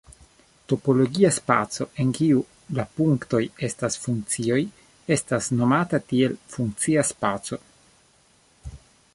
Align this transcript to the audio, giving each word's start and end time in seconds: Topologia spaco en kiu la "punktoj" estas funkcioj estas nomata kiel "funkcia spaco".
Topologia 0.71 1.29
spaco 1.35 1.85
en 2.03 2.13
kiu 2.19 2.39
la 2.79 2.85
"punktoj" 3.01 3.41
estas 3.69 3.99
funkcioj 4.07 4.59
estas 5.17 5.51
nomata 5.61 6.01
kiel 6.09 6.37
"funkcia 6.57 7.05
spaco". 7.13 7.65